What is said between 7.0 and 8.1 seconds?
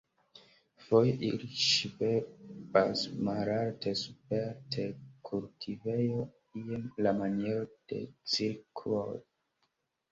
la maniero de